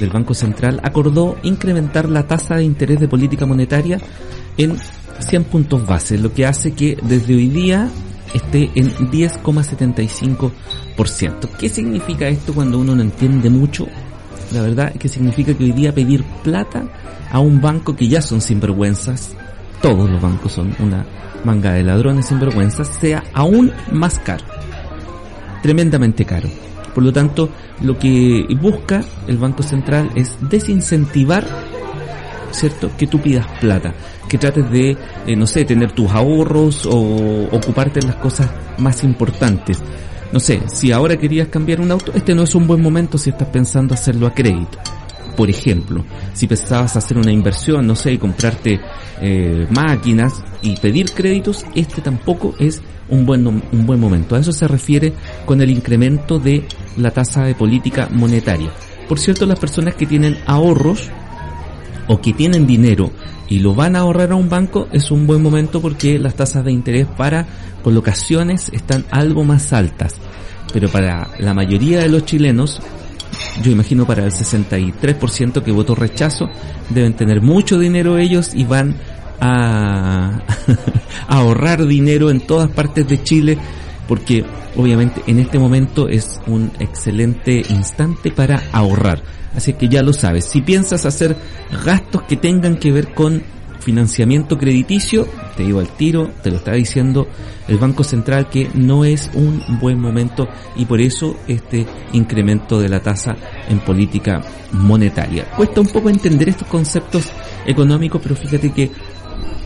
[0.00, 4.00] del Banco Central, acordó incrementar la tasa de interés de política monetaria
[4.56, 4.78] en
[5.20, 7.90] 100 puntos base, lo que hace que desde hoy día
[8.34, 11.48] esté en 10,75%.
[11.58, 13.86] ¿Qué significa esto cuando uno no entiende mucho?
[14.52, 16.84] La verdad es que significa que hoy día pedir plata
[17.30, 19.36] a un banco que ya son sinvergüenzas,
[19.80, 21.04] todos los bancos son una
[21.44, 24.44] manga de ladrones sinvergüenzas, sea aún más caro.
[25.62, 26.48] Tremendamente caro.
[26.94, 27.50] Por lo tanto,
[27.82, 31.46] lo que busca el Banco Central es desincentivar,
[32.50, 32.90] ¿cierto?
[32.96, 33.94] Que tú pidas plata,
[34.28, 34.96] que trates de,
[35.26, 39.82] eh, no sé, tener tus ahorros o ocuparte en las cosas más importantes.
[40.32, 43.30] No sé, si ahora querías cambiar un auto, este no es un buen momento si
[43.30, 44.78] estás pensando hacerlo a crédito.
[45.36, 48.80] Por ejemplo, si pensabas hacer una inversión, no sé, y comprarte
[49.20, 54.34] eh, máquinas y pedir créditos, este tampoco es un buen, un buen momento.
[54.34, 55.12] A eso se refiere
[55.44, 56.64] con el incremento de
[56.96, 58.70] la tasa de política monetaria.
[59.08, 61.10] Por cierto, las personas que tienen ahorros
[62.08, 63.10] o que tienen dinero
[63.48, 66.64] y lo van a ahorrar a un banco es un buen momento porque las tasas
[66.64, 67.46] de interés para
[67.82, 70.16] colocaciones están algo más altas.
[70.72, 72.80] Pero para la mayoría de los chilenos,
[73.62, 76.48] yo imagino para el 63% que votó rechazo,
[76.90, 78.96] deben tener mucho dinero ellos y van
[79.40, 80.40] a,
[81.28, 83.58] a ahorrar dinero en todas partes de Chile
[84.08, 84.44] porque
[84.76, 89.22] obviamente en este momento es un excelente instante para ahorrar.
[89.54, 91.36] Así que ya lo sabes, si piensas hacer
[91.84, 93.42] gastos que tengan que ver con
[93.86, 97.28] financiamiento crediticio, te digo al tiro, te lo está diciendo
[97.68, 102.88] el Banco Central que no es un buen momento y por eso este incremento de
[102.88, 103.36] la tasa
[103.68, 105.44] en política monetaria.
[105.56, 107.28] Cuesta un poco entender estos conceptos
[107.64, 108.90] económicos, pero fíjate que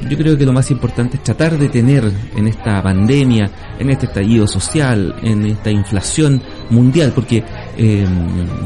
[0.06, 2.04] yo creo que lo más importante es tratar de tener
[2.36, 7.42] en esta pandemia, en este estallido social, en esta inflación mundial, porque,
[7.78, 8.06] eh,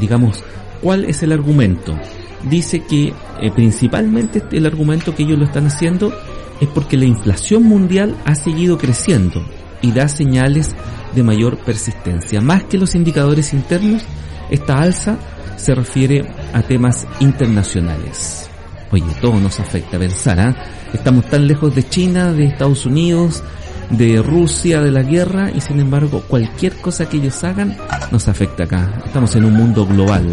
[0.01, 0.43] digamos,
[0.81, 1.97] ¿cuál es el argumento?
[2.43, 6.13] Dice que eh, principalmente el argumento que ellos lo están haciendo
[6.61, 9.43] es porque la inflación mundial ha seguido creciendo
[9.81, 10.75] y da señales
[11.13, 12.41] de mayor persistencia.
[12.41, 14.03] Más que los indicadores internos,
[14.49, 15.17] esta alza
[15.57, 18.49] se refiere a temas internacionales.
[18.91, 20.55] Oye, todo nos afecta, pensar, ¿ah?
[20.93, 23.43] Estamos tan lejos de China, de Estados Unidos,
[23.89, 27.75] de Rusia, de la guerra, y sin embargo, cualquier cosa que ellos hagan
[28.11, 29.01] nos afecta acá.
[29.05, 30.25] Estamos en un mundo global.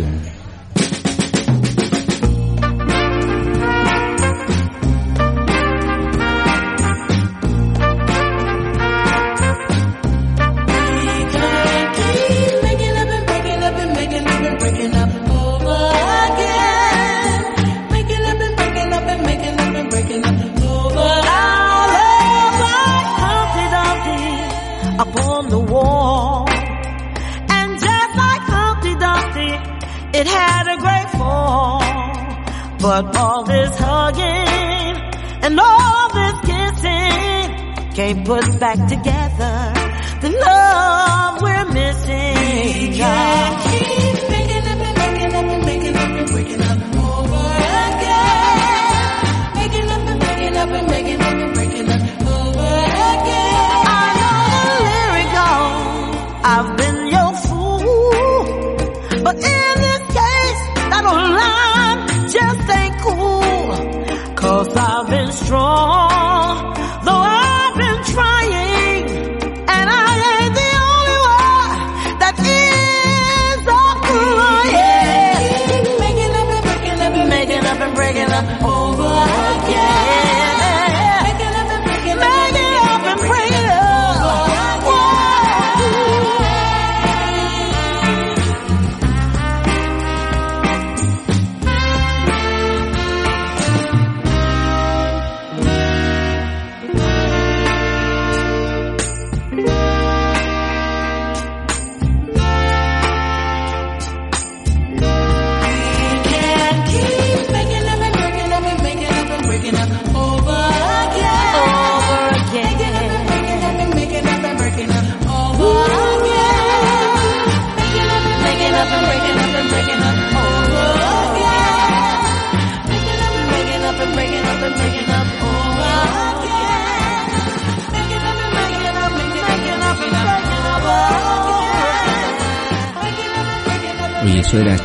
[38.14, 39.71] Put back together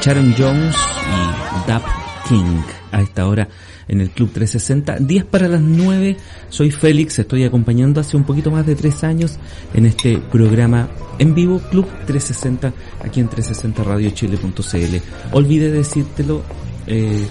[0.08, 1.84] Sharon Jones y Dap
[2.30, 2.62] King
[2.94, 3.50] a esta hora
[3.90, 5.00] en el Club 360.
[5.00, 6.16] 10 para las 9,
[6.48, 9.38] soy Félix, estoy acompañando hace un poquito más de 3 años
[9.74, 10.88] en este programa
[11.20, 12.72] en vivo Club 360
[13.04, 14.98] aquí en 360radiochile.cl.
[15.34, 16.42] Olvidé decírtelo,
[16.86, 17.28] eh,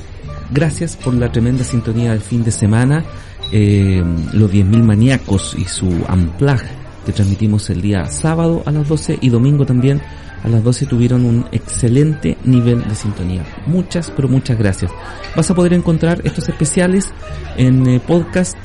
[0.51, 3.07] gracias por la tremenda sintonía del fin de semana,
[3.53, 4.05] eh,
[4.35, 6.61] los 10.000 maníacos y su Unplug
[7.07, 10.03] que transmitimos el día sábado a las 12 y domingo también
[10.47, 13.45] a las 12 tuvieron un excelente nivel de sintonía.
[13.67, 14.93] Muchas, pero muchas gracias.
[15.35, 17.13] Vas a poder encontrar estos especiales
[17.57, 18.57] en eh, podcast.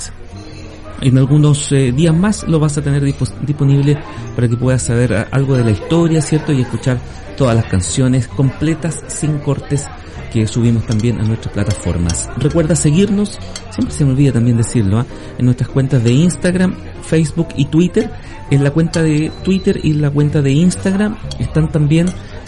[1.02, 3.98] En algunos eh, días más lo vas a tener disponible
[4.36, 6.52] para que puedas saber ah, algo de la historia, ¿cierto?
[6.52, 7.00] Y escuchar
[7.36, 9.88] todas las canciones completas, sin cortes,
[10.32, 12.30] que subimos también a nuestras plataformas.
[12.38, 13.38] Recuerda seguirnos,
[13.72, 15.06] siempre se me olvida también decirlo, ¿ah?
[15.38, 18.10] en nuestras cuentas de Instagram, Facebook y Twitter.
[18.50, 22.08] En la cuenta de Twitter y la cuenta de Instagram están también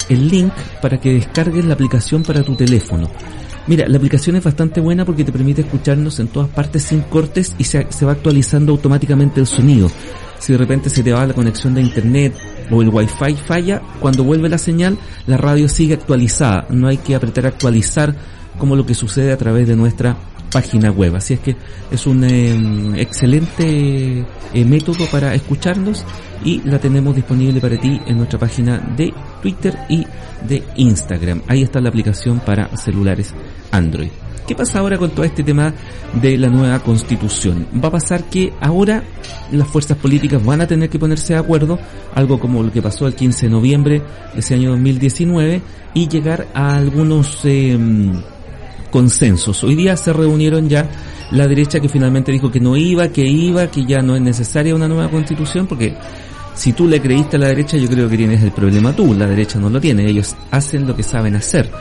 [0.10, 3.10] el link para que descargues la aplicación para tu teléfono.
[3.68, 7.56] Mira, la aplicación es bastante buena porque te permite escucharnos en todas partes sin cortes
[7.58, 9.90] y se, se va actualizando automáticamente el sonido.
[10.40, 12.34] Si de repente se te va la conexión de internet
[12.72, 14.98] o el wifi falla, cuando vuelve la señal,
[15.28, 16.68] la radio sigue actualizada.
[16.70, 18.16] No hay que apretar actualizar
[18.58, 20.16] como lo que sucede a través de nuestra
[20.52, 21.16] página web.
[21.16, 21.56] Así es que
[21.92, 26.06] es un eh, excelente eh, método para escucharnos
[26.46, 30.06] y la tenemos disponible para ti en nuestra página de Twitter y
[30.48, 31.42] de Instagram.
[31.48, 33.34] Ahí está la aplicación para celulares
[33.72, 34.23] Android.
[34.48, 35.74] ¿Qué pasa ahora con todo este tema
[36.22, 37.66] de la nueva constitución?
[37.82, 39.04] Va a pasar que ahora
[39.52, 41.80] las fuerzas políticas van a tener que ponerse de acuerdo,
[42.14, 44.02] algo como lo que pasó el 15 de noviembre
[44.34, 45.62] de ese año 2019,
[45.94, 47.78] y llegar a algunos eh,
[48.92, 49.64] consensos.
[49.64, 50.90] Hoy día se reunieron ya
[51.32, 54.76] la derecha que finalmente dijo que no iba, que iba, que ya no es necesaria
[54.76, 55.96] una nueva constitución, porque
[56.54, 59.26] si tú le creíste a la derecha, yo creo que tienes el problema tú, la
[59.26, 61.72] derecha no lo tiene, ellos hacen lo que saben hacer.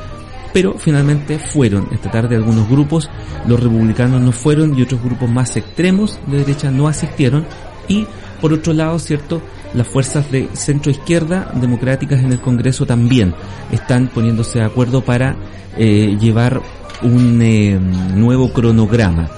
[0.52, 3.08] Pero finalmente fueron esta tarde algunos grupos,
[3.46, 7.46] los republicanos no fueron y otros grupos más extremos de derecha no asistieron
[7.88, 8.06] y
[8.42, 9.40] por otro lado, cierto,
[9.72, 13.32] las fuerzas de centro izquierda democráticas en el Congreso también
[13.70, 15.36] están poniéndose de acuerdo para
[15.78, 16.60] eh, llevar
[17.02, 19.30] un eh, nuevo cronograma.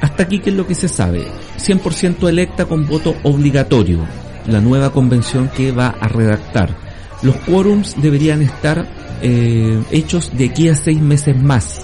[0.00, 1.24] Hasta aquí, ¿qué es lo que se sabe?
[1.56, 4.00] 100% electa con voto obligatorio,
[4.48, 6.74] la nueva convención que va a redactar.
[7.22, 8.88] Los quórums deberían estar
[9.22, 11.80] eh, hechos de aquí a seis meses más.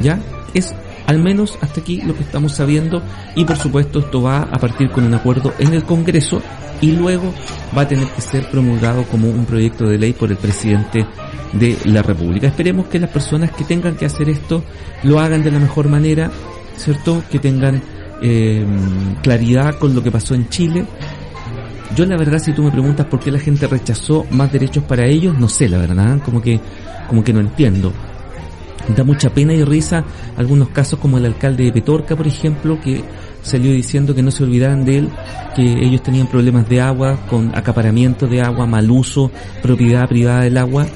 [0.00, 0.20] ¿Ya?
[0.54, 0.74] Es
[1.06, 3.02] al menos hasta aquí lo que estamos sabiendo
[3.34, 6.40] y por supuesto esto va a partir con un acuerdo en el Congreso
[6.80, 7.34] y luego
[7.76, 11.06] va a tener que ser promulgado como un proyecto de ley por el presidente
[11.52, 12.46] de la República.
[12.46, 14.62] Esperemos que las personas que tengan que hacer esto
[15.02, 16.30] lo hagan de la mejor manera,
[16.76, 17.22] ¿cierto?
[17.30, 17.82] Que tengan
[18.22, 18.64] eh,
[19.22, 20.86] claridad con lo que pasó en Chile.
[21.96, 25.06] Yo la verdad si tú me preguntas por qué la gente rechazó más derechos para
[25.06, 26.60] ellos, no sé la verdad, como que
[27.08, 27.92] como que no entiendo.
[28.96, 30.04] Da mucha pena y risa
[30.36, 33.04] algunos casos como el alcalde de Petorca, por ejemplo, que
[33.42, 35.10] salió diciendo que no se olvidaran de él,
[35.54, 39.30] que ellos tenían problemas de agua, con acaparamiento de agua, mal uso,
[39.62, 40.86] propiedad privada del agua.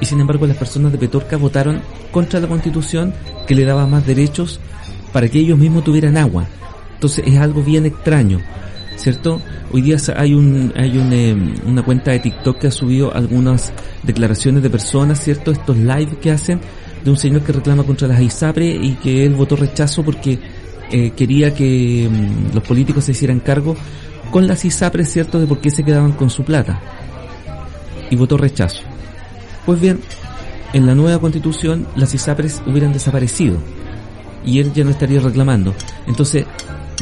[0.00, 1.80] y sin embargo las personas de Petorca votaron
[2.10, 3.14] contra la constitución
[3.46, 4.58] que le daba más derechos
[5.12, 6.46] para que ellos mismos tuvieran agua.
[6.94, 8.40] Entonces es algo bien extraño,
[9.02, 9.42] ¿cierto?
[9.72, 11.34] Hoy día hay un hay un, eh,
[11.66, 13.72] una cuenta de TikTok que ha subido algunas
[14.04, 15.50] declaraciones de personas, ¿cierto?
[15.50, 16.60] Estos live que hacen
[17.04, 20.38] de un señor que reclama contra las ISAPRE y que él votó rechazo porque
[20.92, 23.76] eh, quería que mm, los políticos se hicieran cargo
[24.30, 25.40] con las ISAPRE, ¿cierto?
[25.40, 26.80] De por qué se quedaban con su plata.
[28.08, 28.82] Y votó rechazo.
[29.66, 29.98] Pues bien,
[30.72, 33.56] en la nueva constitución las ISAPRES hubieran desaparecido
[34.44, 35.74] y él ya no estaría reclamando.
[36.06, 36.46] Entonces,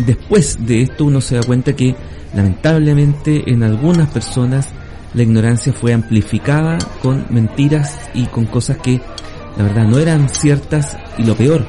[0.07, 1.95] después de esto uno se da cuenta que
[2.35, 4.69] lamentablemente en algunas personas
[5.15, 9.01] la ignorancia fue amplificada con mentiras y con cosas que
[9.57, 11.67] la verdad no eran ciertas y lo peor,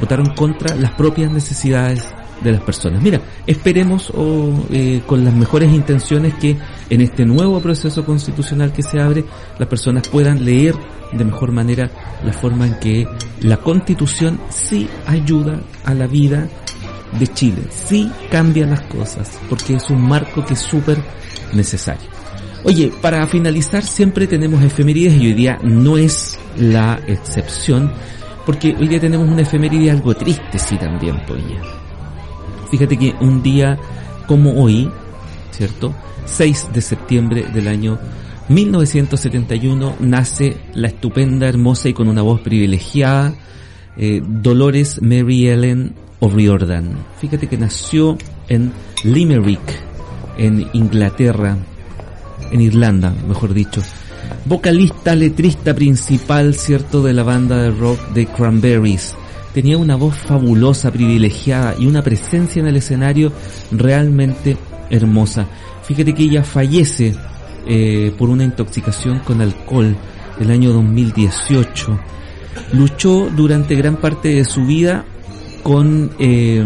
[0.00, 2.04] votaron contra las propias necesidades
[2.42, 3.02] de las personas.
[3.02, 6.56] Mira, esperemos o, eh, con las mejores intenciones que
[6.90, 9.24] en este nuevo proceso constitucional que se abre
[9.58, 10.74] las personas puedan leer
[11.12, 11.90] de mejor manera
[12.24, 13.06] la forma en que
[13.40, 16.48] la constitución sí ayuda a la vida
[17.18, 20.98] de Chile, sí cambia las cosas, porque es un marco que es súper
[21.52, 22.08] necesario.
[22.64, 27.92] Oye, para finalizar siempre tenemos efemérides y hoy día no es la excepción,
[28.44, 31.62] porque hoy día tenemos una efeméride algo triste, sí también, pues ya.
[32.70, 33.78] Fíjate que un día
[34.26, 34.90] como hoy,
[35.52, 35.94] ¿cierto?
[36.24, 37.98] 6 de septiembre del año
[38.48, 43.34] 1971 nace la estupenda, hermosa y con una voz privilegiada
[43.96, 46.96] eh, Dolores Mary Ellen O'Riordan.
[47.20, 48.16] Fíjate que nació
[48.48, 48.72] en
[49.04, 49.60] Limerick,
[50.38, 51.56] en Inglaterra,
[52.50, 53.82] en Irlanda, mejor dicho.
[54.44, 59.14] Vocalista, letrista principal, cierto, de la banda de rock de Cranberries.
[59.52, 63.32] Tenía una voz fabulosa, privilegiada y una presencia en el escenario
[63.70, 64.56] realmente
[64.90, 65.46] hermosa.
[65.82, 67.14] Fíjate que ella fallece
[67.66, 69.96] eh, por una intoxicación con alcohol
[70.40, 71.98] el año 2018.
[72.72, 75.04] Luchó durante gran parte de su vida
[75.66, 76.64] con eh,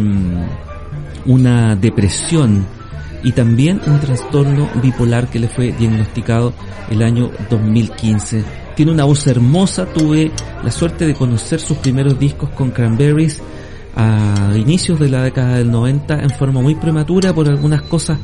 [1.24, 2.66] una depresión
[3.22, 6.53] y también un trastorno bipolar que le fue diagnosticado
[6.90, 8.44] el año 2015.
[8.76, 10.30] Tiene una voz hermosa, tuve
[10.62, 13.40] la suerte de conocer sus primeros discos con Cranberries
[13.96, 18.18] a inicios de la década del 90 en forma muy prematura por algunas cosas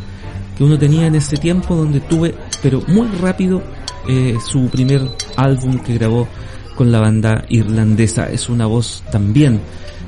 [0.59, 3.63] que uno tenía en ese tiempo donde tuve, pero muy rápido,
[4.07, 5.01] eh, su primer
[5.37, 6.29] álbum que grabó
[6.75, 8.27] con la banda irlandesa.
[8.27, 9.59] Es una voz también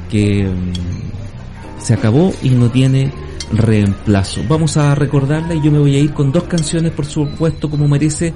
[0.09, 3.13] que mm, se acabó y no tiene
[3.53, 4.43] reemplazo.
[4.49, 7.89] Vamos a recordarla y yo me voy a ir con dos canciones, por supuesto, como
[7.89, 8.35] merece.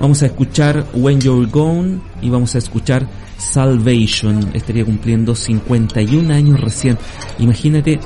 [0.00, 3.06] Vamos a escuchar When You're Gone y vamos a escuchar
[3.38, 4.50] Salvation.
[4.54, 6.98] Estaría cumpliendo 51 años recién.
[7.38, 8.00] Imagínate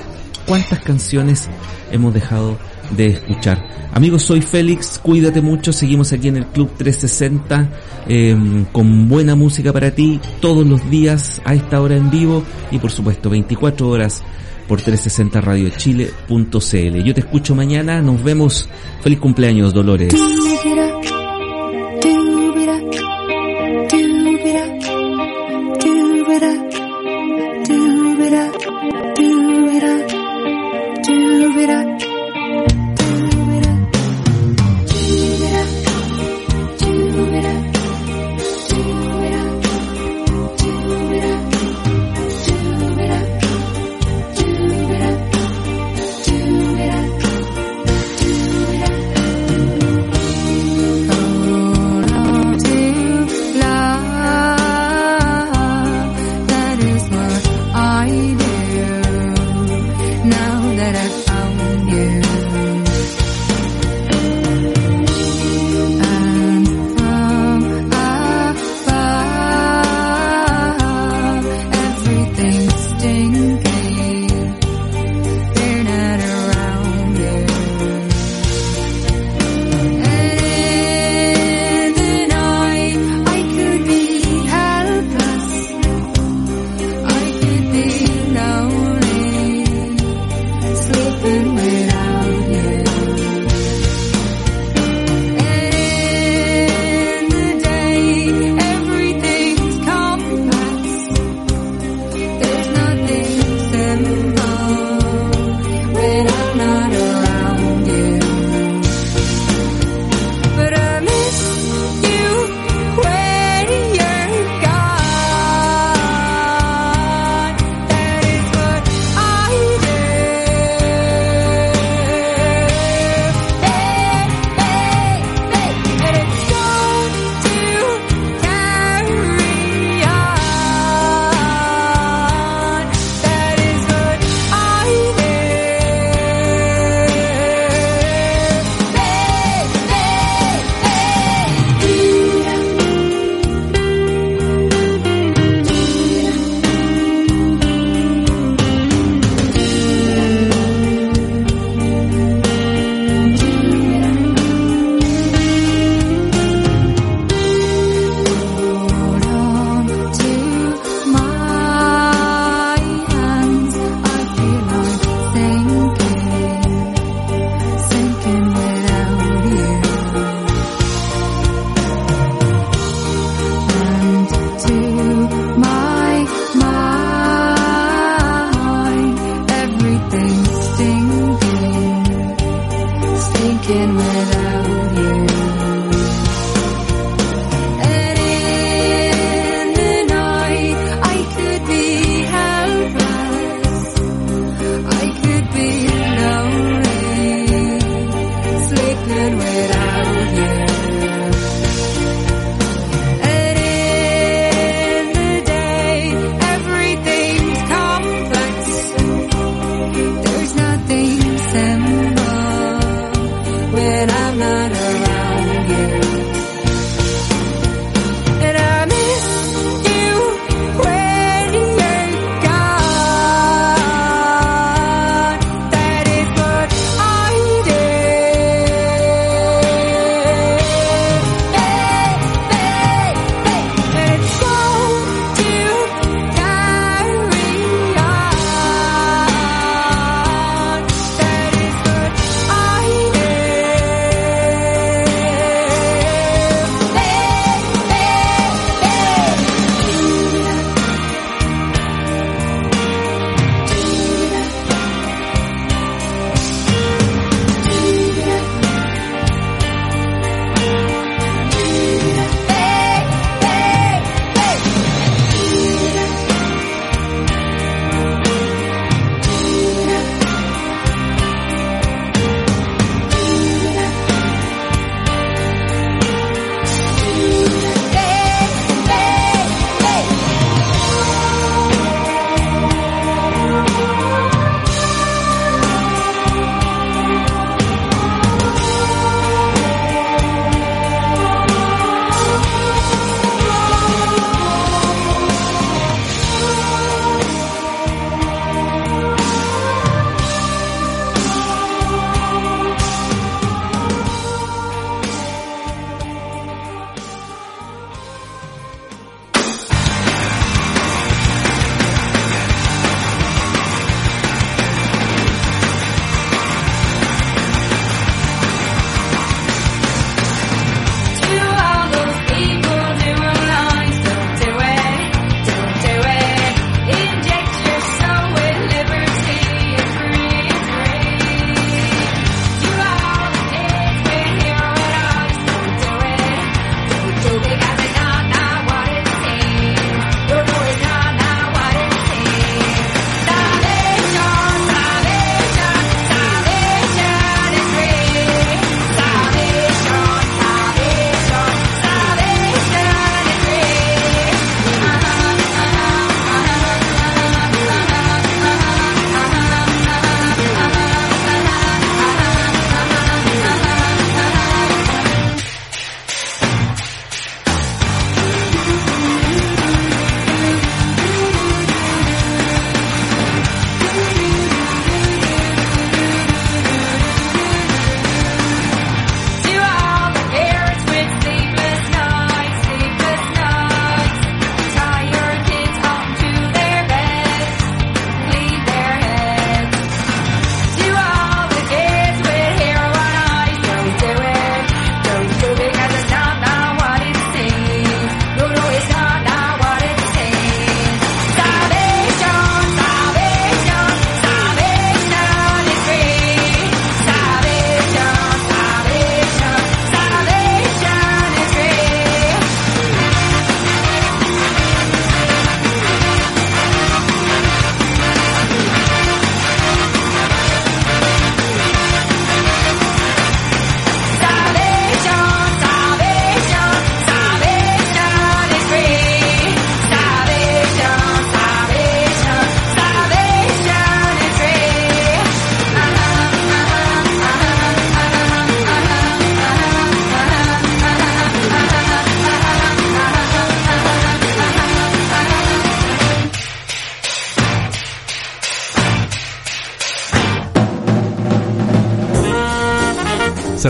[0.49, 1.49] cuántas canciones
[1.93, 2.59] hemos dejado
[2.97, 3.63] de escuchar.
[3.93, 7.69] Amigos, soy Félix, cuídate mucho, seguimos aquí en el Club 360
[8.09, 8.37] eh,
[8.73, 12.91] con buena música para ti todos los días a esta hora en vivo y por
[12.91, 14.23] supuesto 24 horas
[14.67, 17.03] por 360radiochile.cl.
[17.03, 18.69] Yo te escucho mañana, nos vemos.
[19.03, 20.15] Feliz cumpleaños, Dolores.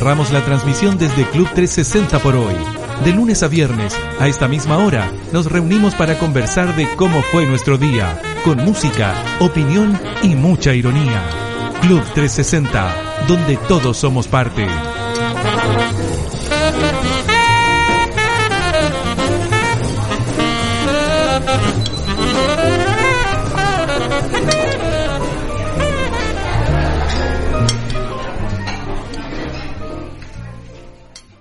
[0.08, 2.54] cerramos la transmisión desde Club 360 por hoy.
[3.04, 7.44] De lunes a viernes, a esta misma hora, nos reunimos para conversar de cómo fue
[7.44, 11.22] nuestro día, con música, opinión y mucha ironía.
[11.82, 14.66] Club 360, donde todos somos parte.